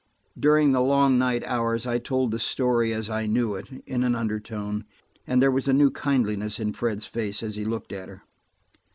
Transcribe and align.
During 0.39 0.71
the 0.71 0.81
long 0.81 1.19
night 1.19 1.43
hours 1.45 1.85
I 1.85 1.99
told 1.99 2.31
the 2.31 2.39
story, 2.39 2.91
as 2.91 3.07
I 3.07 3.27
knew 3.27 3.53
it, 3.53 3.69
in 3.85 4.03
an 4.03 4.15
undertone, 4.15 4.83
and 5.27 5.39
there 5.43 5.51
was 5.51 5.67
a 5.67 5.73
new 5.73 5.91
kindliness 5.91 6.59
in 6.59 6.73
Fred's 6.73 7.05
face 7.05 7.43
as 7.43 7.53
he 7.53 7.65
looked 7.65 7.93
at 7.93 8.09
her. 8.09 8.23